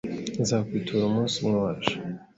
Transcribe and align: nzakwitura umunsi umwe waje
nzakwitura 0.41 1.03
umunsi 1.07 1.33
umwe 1.39 1.57
waje 1.63 1.93